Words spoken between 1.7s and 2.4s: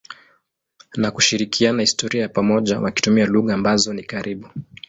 historia ya